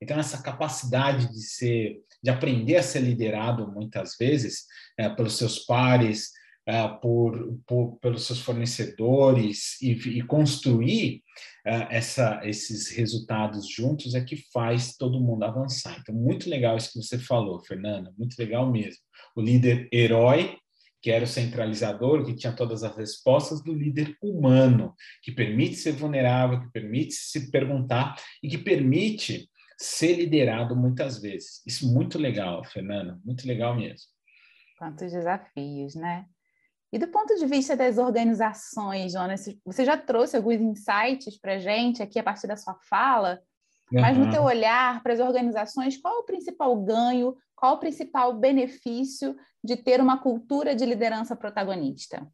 Então 0.00 0.18
essa 0.18 0.40
capacidade 0.42 1.28
de 1.32 1.42
ser, 1.42 2.00
de 2.22 2.30
aprender 2.30 2.76
a 2.76 2.82
ser 2.82 3.00
liderado 3.00 3.70
muitas 3.72 4.16
vezes 4.16 4.66
é, 4.96 5.08
pelos 5.08 5.36
seus 5.36 5.60
pares, 5.60 6.30
uh, 6.68 7.00
por, 7.00 7.58
por, 7.66 7.98
pelos 7.98 8.26
seus 8.26 8.40
fornecedores 8.40 9.80
e, 9.80 9.92
e 9.92 10.22
construir 10.22 11.22
uh, 11.66 11.86
essa, 11.90 12.40
esses 12.44 12.90
resultados 12.90 13.68
juntos 13.68 14.14
é 14.14 14.20
que 14.20 14.36
faz 14.52 14.96
todo 14.96 15.20
mundo 15.20 15.44
avançar. 15.44 15.98
Então, 16.00 16.14
muito 16.14 16.48
legal 16.48 16.76
isso 16.76 16.92
que 16.92 17.02
você 17.02 17.18
falou, 17.18 17.60
Fernanda, 17.60 18.12
muito 18.16 18.36
legal 18.38 18.70
mesmo. 18.70 19.00
O 19.34 19.40
líder 19.40 19.88
herói, 19.92 20.56
que 21.00 21.10
era 21.10 21.24
o 21.24 21.28
centralizador, 21.28 22.24
que 22.24 22.34
tinha 22.34 22.52
todas 22.52 22.84
as 22.84 22.96
respostas, 22.96 23.62
do 23.62 23.74
líder 23.74 24.16
humano, 24.22 24.94
que 25.22 25.32
permite 25.32 25.74
ser 25.74 25.92
vulnerável, 25.92 26.60
que 26.60 26.70
permite 26.70 27.14
se 27.14 27.50
perguntar 27.50 28.14
e 28.42 28.48
que 28.48 28.58
permite 28.58 29.48
ser 29.76 30.14
liderado 30.14 30.76
muitas 30.76 31.20
vezes. 31.20 31.60
Isso 31.66 31.92
muito 31.92 32.18
legal, 32.18 32.62
Fernanda, 32.64 33.18
muito 33.24 33.46
legal 33.48 33.74
mesmo. 33.74 34.06
Quantos 34.78 35.10
desafios, 35.10 35.96
né? 35.96 36.26
E 36.92 36.98
do 36.98 37.08
ponto 37.08 37.34
de 37.36 37.46
vista 37.46 37.74
das 37.74 37.96
organizações, 37.96 39.12
Jonas, 39.12 39.48
você 39.64 39.84
já 39.84 39.96
trouxe 39.96 40.36
alguns 40.36 40.60
insights 40.60 41.38
para 41.40 41.54
a 41.54 41.58
gente 41.58 42.02
aqui 42.02 42.18
a 42.18 42.22
partir 42.22 42.46
da 42.46 42.56
sua 42.56 42.76
fala, 42.88 43.40
uhum. 43.90 44.00
mas 44.00 44.18
no 44.18 44.30
teu 44.30 44.42
olhar 44.42 45.02
para 45.02 45.14
as 45.14 45.20
organizações, 45.20 45.96
qual 45.96 46.16
é 46.16 46.18
o 46.18 46.26
principal 46.26 46.76
ganho, 46.82 47.34
qual 47.56 47.72
é 47.72 47.76
o 47.76 47.80
principal 47.80 48.34
benefício 48.34 49.34
de 49.64 49.76
ter 49.76 50.00
uma 50.00 50.18
cultura 50.18 50.74
de 50.74 50.84
liderança 50.84 51.34
protagonista? 51.34 52.28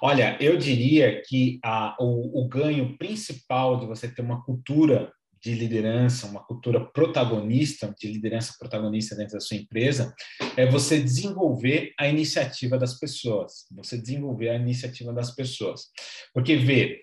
Olha, 0.00 0.38
eu 0.40 0.56
diria 0.56 1.20
que 1.26 1.60
a, 1.62 1.94
o, 2.00 2.42
o 2.42 2.48
ganho 2.48 2.96
principal 2.96 3.78
de 3.78 3.84
você 3.84 4.08
ter 4.08 4.22
uma 4.22 4.42
cultura 4.42 5.12
de 5.42 5.54
liderança, 5.54 6.26
uma 6.26 6.44
cultura 6.44 6.84
protagonista, 6.92 7.94
de 7.98 8.08
liderança 8.08 8.54
protagonista 8.58 9.16
dentro 9.16 9.34
da 9.34 9.40
sua 9.40 9.56
empresa, 9.56 10.14
é 10.56 10.66
você 10.66 11.00
desenvolver 11.00 11.92
a 11.98 12.08
iniciativa 12.08 12.78
das 12.78 12.98
pessoas, 12.98 13.66
você 13.70 13.96
desenvolver 13.98 14.50
a 14.50 14.56
iniciativa 14.56 15.12
das 15.12 15.34
pessoas. 15.34 15.86
Porque, 16.34 16.56
vê, 16.56 17.00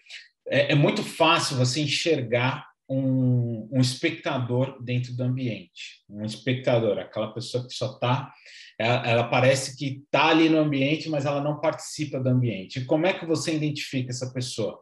é, 0.47 0.73
é 0.73 0.75
muito 0.75 1.03
fácil 1.03 1.57
você 1.57 1.81
enxergar 1.81 2.65
um, 2.89 3.67
um, 3.71 3.81
espectador 3.81 4.81
dentro 4.81 5.13
do 5.13 5.23
ambiente, 5.23 6.03
um 6.09 6.23
espectador, 6.23 6.97
aquela 6.97 7.33
pessoa 7.33 7.67
que 7.67 7.73
só 7.73 7.93
está, 7.93 8.31
ela, 8.79 9.07
ela, 9.07 9.23
parece 9.27 9.75
que 9.75 10.03
está 10.03 10.27
ali 10.27 10.49
no 10.49 10.59
ambiente, 10.59 11.09
mas 11.09 11.25
ela 11.25 11.41
não 11.41 11.59
participa 11.59 12.19
do 12.19 12.29
ambiente. 12.29 12.79
E 12.79 12.85
como 12.85 13.07
é 13.07 13.13
que 13.13 13.25
você 13.25 13.55
identifica 13.55 14.11
essa 14.11 14.31
pessoa? 14.31 14.79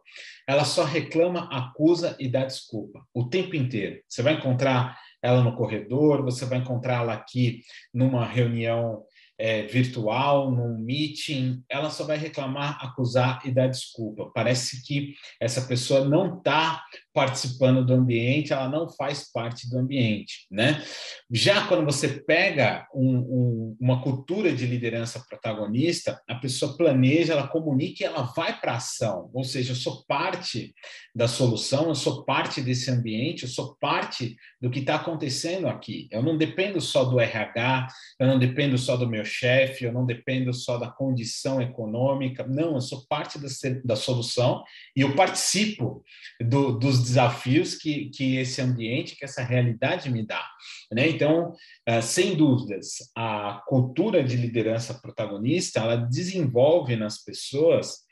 Ela 0.48 0.66
só 0.66 0.84
reclama, 0.84 1.50
acusa 1.52 2.16
e 2.20 2.28
dá 2.28 2.46
desculpa 2.46 3.06
o 3.14 3.30
tempo 3.30 3.56
inteiro. 3.56 4.02
Você 4.08 4.22
vai 4.22 4.34
encontrar 4.34 4.98
ela 5.22 5.42
no 5.44 5.56
corredor, 5.56 6.24
você 6.24 6.46
vai 6.46 6.60
encontrá-la 6.60 7.14
aqui 7.14 7.62
numa 7.94 8.26
reunião 8.26 9.04
é, 9.38 9.64
virtual, 9.64 10.50
num 10.50 10.78
meeting, 10.78 11.64
ela 11.70 11.90
só 11.90 12.06
vai 12.06 12.18
reclamar, 12.18 12.78
acusar 12.82 13.42
e 13.46 13.52
dar 13.52 13.68
desculpa. 13.68 14.32
Parece 14.34 14.86
que 14.86 15.14
essa 15.40 15.62
pessoa 15.62 16.06
não 16.06 16.38
está 16.38 16.84
participando 17.14 17.86
do 17.86 17.94
ambiente, 17.94 18.54
ela 18.54 18.70
não 18.70 18.90
faz 18.90 19.32
parte 19.32 19.70
do 19.70 19.78
ambiente, 19.78 20.46
né? 20.50 20.84
Já 21.32 21.68
quando 21.68 21.86
você 21.86 22.08
pega 22.08 22.88
um, 22.94 23.18
um, 23.18 23.78
uma 23.80 24.02
cultura 24.02 24.54
de 24.54 24.66
liderança 24.66 25.24
protagonista, 25.28 26.22
a 26.28 26.36
pessoa 26.36 26.76
planeja, 26.78 27.34
ela 27.34 27.48
comunica 27.48 28.04
e 28.04 28.06
ela 28.06 28.24
vai 28.36 28.60
para 28.60 28.76
ação. 28.76 29.30
Ou 29.34 29.44
seja, 29.44 29.72
eu 29.72 29.76
sou 29.76 30.04
parte 30.06 30.74
da 31.14 31.28
solução, 31.28 31.88
eu 31.88 31.96
sou 31.96 32.24
parte 32.26 32.62
desse 32.62 32.92
ambiente, 32.92 33.44
eu 33.44 33.50
sou 33.50 33.76
parte 33.80 34.36
do 34.62 34.70
que 34.70 34.80
está 34.80 34.96
acontecendo 34.96 35.68
aqui. 35.68 36.08
Eu 36.12 36.22
não 36.22 36.38
dependo 36.38 36.80
só 36.82 37.04
do 37.04 37.20
RH, 37.20 37.88
eu 38.20 38.28
não 38.28 38.40
dependo 38.40 38.78
só 38.78 38.98
do 38.98 39.10
meu 39.10 39.25
meu 39.26 39.32
chefe, 39.32 39.84
eu 39.84 39.92
não 39.92 40.06
dependo 40.06 40.54
só 40.54 40.78
da 40.78 40.90
condição 40.90 41.62
econômica. 41.62 42.46
Não, 42.48 42.76
eu 42.76 42.82
sou 42.82 43.06
parte 43.08 43.40
da, 43.40 43.48
da 43.84 43.96
solução 43.96 44.64
e 44.96 45.02
eu 45.02 45.16
participo 45.16 46.04
do, 46.40 46.78
dos 46.78 47.02
desafios 47.02 47.76
que, 47.76 48.10
que 48.12 48.38
esse 48.38 48.62
ambiente, 48.62 49.16
que 49.16 49.26
essa 49.26 49.44
realidade 49.44 50.10
me 50.10 50.26
dá. 50.26 50.46
Né? 50.92 51.10
Então, 51.10 51.52
uh, 51.90 52.02
sem 52.02 52.36
dúvidas, 52.36 53.12
a 53.16 53.62
cultura 53.68 54.24
de 54.24 54.38
liderança 54.38 54.94
protagonista, 54.94 55.80
ela 55.80 55.96
desenvolve 55.96 56.96
nas 56.96 57.24
pessoas 57.24 58.06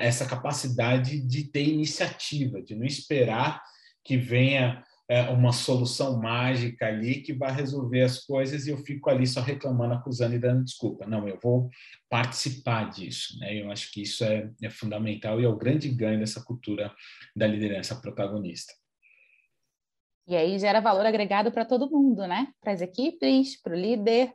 essa 0.00 0.24
capacidade 0.24 1.20
de 1.20 1.50
ter 1.50 1.68
iniciativa, 1.68 2.62
de 2.62 2.74
não 2.74 2.86
esperar 2.86 3.62
que 4.02 4.16
venha 4.16 4.82
uma 5.30 5.52
solução 5.52 6.20
mágica 6.20 6.86
ali 6.86 7.20
que 7.20 7.32
vai 7.32 7.52
resolver 7.52 8.02
as 8.02 8.24
coisas 8.24 8.66
e 8.66 8.70
eu 8.70 8.78
fico 8.78 9.08
ali 9.08 9.26
só 9.26 9.40
reclamando, 9.40 9.94
acusando 9.94 10.34
e 10.34 10.38
dando 10.38 10.64
desculpa. 10.64 11.06
Não, 11.06 11.28
eu 11.28 11.38
vou 11.40 11.70
participar 12.08 12.90
disso. 12.90 13.38
Né? 13.38 13.62
Eu 13.62 13.70
acho 13.70 13.92
que 13.92 14.02
isso 14.02 14.24
é, 14.24 14.50
é 14.62 14.68
fundamental 14.68 15.40
e 15.40 15.44
é 15.44 15.48
o 15.48 15.56
grande 15.56 15.88
ganho 15.88 16.18
dessa 16.18 16.42
cultura 16.42 16.92
da 17.36 17.46
liderança 17.46 17.94
protagonista. 17.94 18.72
E 20.26 20.34
aí 20.34 20.58
gera 20.58 20.80
valor 20.80 21.06
agregado 21.06 21.52
para 21.52 21.64
todo 21.64 21.88
mundo, 21.88 22.26
né? 22.26 22.48
Para 22.60 22.72
as 22.72 22.80
equipes, 22.80 23.60
para 23.62 23.74
o 23.74 23.78
líder, 23.78 24.30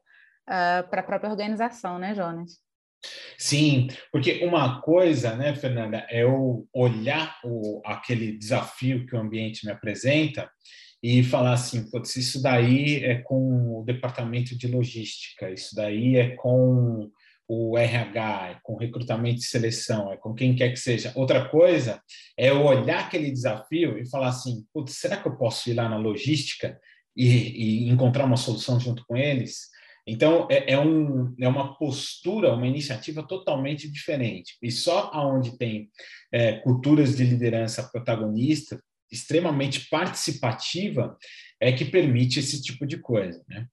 uh, 0.47 0.89
para 0.89 1.01
a 1.01 1.03
própria 1.03 1.29
organização, 1.29 1.99
né, 1.99 2.15
Jonas? 2.15 2.59
Sim, 3.37 3.87
porque 4.11 4.45
uma 4.45 4.81
coisa, 4.81 5.35
né, 5.35 5.55
Fernanda, 5.55 6.05
é 6.09 6.23
eu 6.23 6.67
olhar 6.73 7.39
o, 7.43 7.81
aquele 7.85 8.37
desafio 8.37 9.05
que 9.05 9.15
o 9.15 9.19
ambiente 9.19 9.65
me 9.65 9.71
apresenta 9.71 10.49
e 11.03 11.23
falar 11.23 11.53
assim, 11.53 11.89
putz, 11.89 12.15
isso 12.15 12.41
daí 12.41 13.03
é 13.03 13.15
com 13.15 13.79
o 13.79 13.83
departamento 13.83 14.55
de 14.55 14.67
logística, 14.67 15.49
isso 15.49 15.75
daí 15.75 16.15
é 16.15 16.35
com 16.35 17.09
o 17.47 17.77
RH, 17.77 18.49
é 18.51 18.59
com 18.63 18.77
recrutamento 18.77 19.39
e 19.39 19.43
seleção, 19.43 20.13
é 20.13 20.17
com 20.17 20.33
quem 20.33 20.55
quer 20.55 20.69
que 20.69 20.79
seja. 20.79 21.11
Outra 21.15 21.49
coisa 21.49 22.01
é 22.37 22.49
eu 22.49 22.63
olhar 22.63 22.99
aquele 23.01 23.31
desafio 23.31 23.97
e 23.97 24.09
falar 24.09 24.29
assim, 24.29 24.63
putz, 24.71 24.97
será 24.97 25.17
que 25.17 25.27
eu 25.27 25.35
posso 25.35 25.69
ir 25.69 25.73
lá 25.73 25.89
na 25.89 25.97
logística 25.97 26.79
e, 27.13 27.85
e 27.85 27.89
encontrar 27.89 28.25
uma 28.25 28.37
solução 28.37 28.79
junto 28.79 29.03
com 29.05 29.17
eles? 29.17 29.69
Então, 30.05 30.47
é, 30.49 30.73
é, 30.73 30.79
um, 30.79 31.33
é 31.39 31.47
uma 31.47 31.77
postura, 31.77 32.53
uma 32.53 32.67
iniciativa 32.67 33.21
totalmente 33.21 33.89
diferente. 33.89 34.57
E 34.61 34.71
só 34.71 35.11
onde 35.13 35.57
tem 35.57 35.89
é, 36.31 36.53
culturas 36.59 37.15
de 37.15 37.23
liderança 37.23 37.83
protagonista, 37.91 38.81
extremamente 39.11 39.87
participativa, 39.89 41.17
é 41.59 41.71
que 41.71 41.85
permite 41.85 42.39
esse 42.39 42.61
tipo 42.61 42.85
de 42.85 42.97
coisa. 42.97 43.43
Né? 43.47 43.67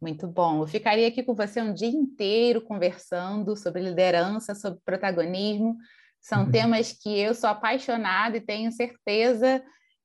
Muito 0.00 0.28
bom. 0.28 0.62
Eu 0.62 0.66
ficaria 0.66 1.08
aqui 1.08 1.22
com 1.22 1.34
você 1.34 1.60
um 1.60 1.74
dia 1.74 1.88
inteiro 1.88 2.60
conversando 2.60 3.56
sobre 3.56 3.82
liderança, 3.82 4.54
sobre 4.54 4.80
protagonismo. 4.84 5.76
São 6.20 6.48
temas 6.52 6.92
que 6.92 7.18
eu 7.18 7.34
sou 7.34 7.50
apaixonada 7.50 8.36
e 8.36 8.40
tenho 8.40 8.70
certeza 8.70 9.62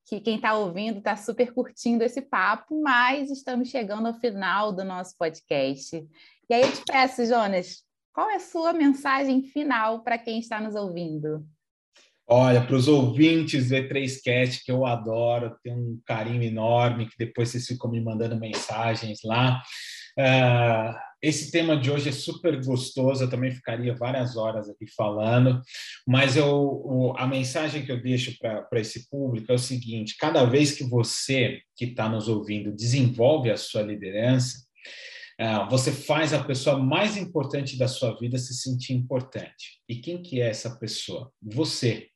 que 0.08 0.22
quem 0.22 0.38
está 0.38 0.54
ouvindo 0.54 1.00
está 1.00 1.18
super 1.18 1.54
curtindo 1.54 2.04
esse 2.04 2.22
papo, 2.22 2.82
mas 2.82 3.30
estamos 3.30 3.70
chegando 3.70 4.08
ao 4.08 4.14
final 4.14 4.72
do 4.72 4.86
nosso 4.86 5.16
podcast. 5.18 5.98
E 6.50 6.54
aí 6.54 6.62
eu 6.62 6.72
te 6.72 6.82
peço, 6.86 7.26
Jonas, 7.26 7.84
qual 8.14 8.30
é 8.30 8.36
a 8.36 8.40
sua 8.40 8.72
mensagem 8.72 9.44
final 9.44 10.04
para 10.04 10.18
quem 10.18 10.40
está 10.40 10.62
nos 10.62 10.76
ouvindo? 10.76 11.46
Olha, 12.26 12.66
para 12.66 12.76
os 12.76 12.88
ouvintes 12.88 13.70
do 13.70 13.76
E3Cast, 13.76 14.64
que 14.64 14.72
eu 14.72 14.86
adoro, 14.86 15.58
tenho 15.62 15.78
um 15.78 16.02
carinho 16.06 16.44
enorme, 16.44 17.08
que 17.08 17.18
depois 17.18 17.50
vocês 17.50 17.66
ficam 17.66 17.92
me 17.92 18.02
mandando 18.02 18.40
mensagens 18.40 19.20
lá. 19.24 19.62
Uh, 20.18 21.07
esse 21.22 21.52
tema 21.52 21.76
de 21.76 21.90
hoje 21.90 22.10
é 22.10 22.12
super 22.12 22.64
gostoso, 22.64 23.24
eu 23.24 23.30
também 23.30 23.52
ficaria 23.52 23.96
várias 23.96 24.38
horas 24.38 24.70
aqui 24.70 24.86
falando, 24.96 25.62
mas 26.06 26.36
eu, 26.36 27.14
a 27.18 27.26
mensagem 27.26 27.86
que 27.86 27.92
eu 27.92 28.02
deixo 28.02 28.38
para 28.40 28.80
esse 28.80 29.10
público 29.10 29.52
é 29.52 29.56
o 29.56 29.60
seguinte: 29.60 30.16
cada 30.18 30.46
vez 30.46 30.74
que 30.74 30.84
você 30.84 31.60
que 31.76 31.86
está 31.86 32.08
nos 32.08 32.28
ouvindo 32.28 32.76
desenvolve 32.76 33.50
a 33.50 33.58
sua 33.58 33.82
liderança, 33.82 34.68
ah, 35.40 35.68
você 35.70 35.92
faz 35.92 36.34
a 36.34 36.44
pessoa 36.44 36.80
mais 36.80 37.16
importante 37.16 37.78
da 37.78 37.88
sua 37.88 38.18
vida 38.18 38.38
se 38.38 38.56
sentir 38.56 38.94
importante. 38.94 39.80
E 39.88 39.98
quem 39.98 40.22
que 40.22 40.42
é 40.42 40.50
essa 40.50 40.78
pessoa? 40.78 41.32
Você. 41.42 42.08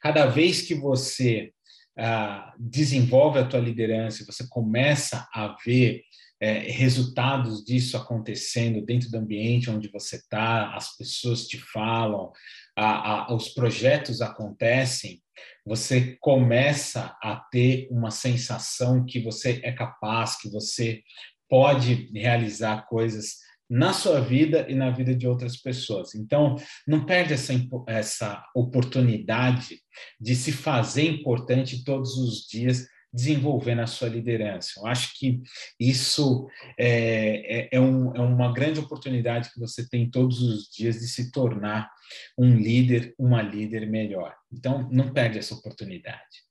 Cada 0.00 0.26
vez 0.26 0.62
que 0.62 0.74
você 0.74 1.52
uh, 1.98 2.52
desenvolve 2.58 3.38
a 3.40 3.44
tua 3.44 3.58
liderança, 3.58 4.24
você 4.24 4.46
começa 4.48 5.28
a 5.34 5.56
ver 5.66 6.02
é, 6.40 6.70
resultados 6.70 7.64
disso 7.64 7.96
acontecendo 7.96 8.84
dentro 8.84 9.10
do 9.10 9.18
ambiente 9.18 9.70
onde 9.70 9.88
você 9.88 10.16
está, 10.16 10.74
as 10.74 10.96
pessoas 10.96 11.46
te 11.46 11.58
falam, 11.58 12.32
a, 12.76 13.32
a, 13.32 13.34
os 13.34 13.48
projetos 13.48 14.20
acontecem, 14.20 15.20
você 15.64 16.16
começa 16.20 17.16
a 17.22 17.36
ter 17.50 17.88
uma 17.90 18.10
sensação 18.10 19.04
que 19.04 19.20
você 19.20 19.60
é 19.64 19.72
capaz, 19.72 20.40
que 20.40 20.48
você 20.48 21.02
pode 21.48 22.10
realizar 22.14 22.86
coisas 22.86 23.36
na 23.68 23.92
sua 23.92 24.20
vida 24.20 24.66
e 24.68 24.74
na 24.74 24.90
vida 24.90 25.14
de 25.14 25.26
outras 25.26 25.56
pessoas. 25.56 26.14
Então, 26.14 26.56
não 26.86 27.04
perde 27.04 27.34
essa, 27.34 27.52
essa 27.86 28.42
oportunidade 28.54 29.80
de 30.18 30.34
se 30.34 30.52
fazer 30.52 31.02
importante 31.02 31.84
todos 31.84 32.16
os 32.16 32.46
dias 32.46 32.86
desenvolvendo 33.12 33.80
a 33.80 33.86
sua 33.86 34.08
liderança. 34.08 34.72
Eu 34.76 34.86
acho 34.86 35.18
que 35.18 35.42
isso 35.80 36.48
é, 36.78 37.60
é, 37.60 37.68
é, 37.72 37.80
um, 37.80 38.14
é 38.14 38.20
uma 38.20 38.52
grande 38.52 38.80
oportunidade 38.80 39.50
que 39.52 39.58
você 39.58 39.88
tem 39.88 40.10
todos 40.10 40.42
os 40.42 40.70
dias 40.70 40.96
de 40.96 41.08
se 41.08 41.30
tornar 41.30 41.90
um 42.36 42.56
líder, 42.56 43.14
uma 43.18 43.42
líder 43.42 43.88
melhor. 43.88 44.34
Então, 44.52 44.88
não 44.90 45.12
perde 45.12 45.38
essa 45.38 45.54
oportunidade. 45.54 46.46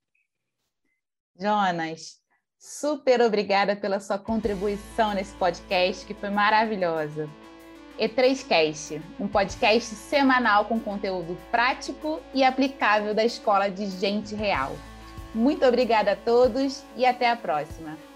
Jonas, 1.39 2.15
super 2.57 3.21
obrigada 3.21 3.75
pela 3.75 3.99
sua 3.99 4.17
contribuição 4.17 5.13
nesse 5.13 5.35
podcast, 5.35 6.05
que 6.05 6.15
foi 6.15 6.29
maravilhosa. 6.29 7.29
E3Cast, 7.99 9.01
um 9.19 9.27
podcast 9.27 9.95
semanal 9.95 10.65
com 10.65 10.79
conteúdo 10.79 11.35
prático 11.49 12.21
e 12.33 12.43
aplicável 12.43 13.13
da 13.13 13.25
Escola 13.25 13.69
de 13.69 13.89
Gente 13.89 14.35
Real. 14.35 14.75
Muito 15.37 15.67
obrigada 15.67 16.13
a 16.13 16.15
todos 16.15 16.87
e 16.95 17.05
até 17.05 17.29
a 17.29 17.35
próxima. 17.35 18.06